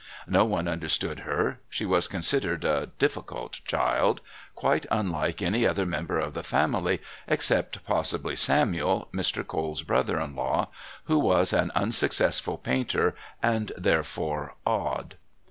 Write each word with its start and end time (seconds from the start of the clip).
No 0.25 0.45
one 0.45 0.67
understood 0.67 1.19
her; 1.29 1.59
she 1.69 1.85
was 1.85 2.07
considered 2.07 2.65
a 2.65 2.89
"difficult 2.97 3.61
child," 3.65 4.19
quite 4.55 4.87
unlike 4.89 5.43
any 5.43 5.63
other 5.63 5.85
member 5.85 6.17
of 6.17 6.33
the 6.33 6.41
family, 6.41 7.03
except 7.27 7.85
possibly 7.85 8.35
Samuel, 8.35 9.09
Mr. 9.13 9.45
Cole's 9.45 9.83
brother 9.83 10.19
in 10.19 10.35
law, 10.35 10.69
who 11.03 11.19
was 11.19 11.53
an 11.53 11.69
unsuccessful 11.75 12.57
painter 12.57 13.13
and 13.43 13.71
therefore 13.77 14.55
"odd." 14.65 15.17